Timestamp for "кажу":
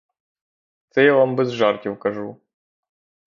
1.99-2.41